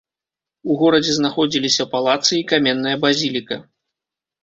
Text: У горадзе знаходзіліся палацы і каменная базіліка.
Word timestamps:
У 0.69 0.77
горадзе 0.81 1.13
знаходзіліся 1.19 1.87
палацы 1.93 2.33
і 2.41 2.43
каменная 2.55 2.97
базіліка. 3.07 3.65